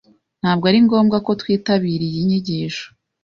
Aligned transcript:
Ntabwo 0.41 0.63
ari 0.69 0.79
ngombwa 0.85 1.17
ko 1.25 1.31
twitabira 1.41 2.03
iyi 2.09 2.21
nyigisho. 2.27 2.85